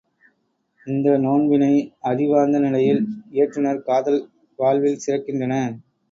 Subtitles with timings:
[0.87, 1.73] இந்த நோன்பினை
[2.01, 3.01] அறிவார்ந்த நிலையில்
[3.31, 4.19] இயற்றுநர் காதல்
[4.59, 5.75] வாழ்வில் சிறக்கின்றனர்.